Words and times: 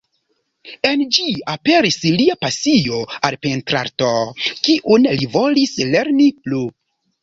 En 0.89 1.03
ĝi 1.17 1.25
aperis 1.55 1.99
lia 2.15 2.37
pasio 2.47 3.03
al 3.31 3.39
pentrarto, 3.45 4.11
kiun 4.67 5.11
li 5.23 5.33
volis 5.39 5.81
lerni 5.97 6.33
plu. 6.45 6.69